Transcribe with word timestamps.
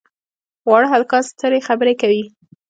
واړه 0.69 0.87
هلکان 0.93 1.23
سترې 1.31 1.59
خبرې 1.67 1.93
کوي. 2.01 2.23